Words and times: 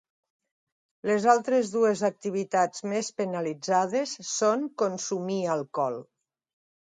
Les 1.09 1.25
altres 1.33 1.69
dues 1.75 2.01
activitats 2.09 2.85
més 2.93 3.11
penalitzades 3.21 4.15
són 4.31 4.65
consumir 4.85 5.39
alcohol. 5.59 6.01